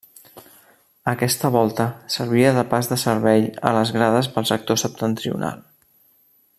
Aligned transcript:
Aquesta 1.11 1.51
volta 1.55 1.85
servia 2.15 2.55
de 2.55 2.63
pas 2.71 2.89
de 2.93 2.97
servei 3.03 3.45
a 3.69 3.75
les 3.79 3.95
grades 3.99 4.31
pel 4.39 4.49
sector 4.53 4.81
septentrional. 4.85 5.63